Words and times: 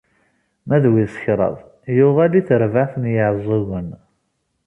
Ma 0.67 0.77
d 0.83 0.85
wis 0.91 1.15
kraḍ, 1.23 1.55
yuɣal 1.97 2.33
i 2.39 2.41
terbaɛt 2.47 2.93
n 2.97 3.03
Yiɛeẓẓugen. 3.13 3.89